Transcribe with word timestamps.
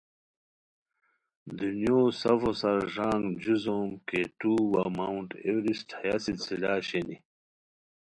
دنیو 1.57 1.99
سفو 2.21 2.51
سار 2.59 2.79
ݱانگ 2.93 3.23
جو 3.41 3.55
زوم 3.63 3.89
کے 4.07 4.21
ٹو 4.39 4.53
وا 4.71 4.83
ماؤنٹ 4.97 5.29
ایورسٹ 5.45 5.89
ہیا 5.99 6.15
سلسلا 6.25 6.73
شینی 6.87 7.17